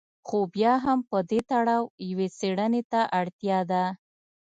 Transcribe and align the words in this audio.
خو 0.27 0.37
بیا 0.55 0.73
هم 0.85 0.99
په 1.09 1.17
دې 1.29 1.39
تړاو 1.49 1.83
یوې 2.09 2.27
څېړنې 2.37 2.81
ته 2.91 3.01
اړتیا 3.19 3.59
ده. 3.71 3.83